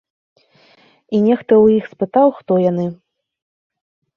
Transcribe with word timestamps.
І 1.17 1.19
нехта 1.27 1.53
ў 1.63 1.65
іх 1.81 1.85
спытаў, 1.93 2.27
хто 2.39 2.53
яны. 2.71 2.87